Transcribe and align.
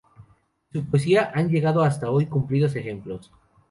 De 0.71 0.79
su 0.79 0.85
poesía 0.87 1.31
han 1.31 1.49
llegado 1.49 1.83
hasta 1.83 2.09
hoy 2.09 2.25
cumplidos 2.25 2.75
ejemplos. 2.75 3.29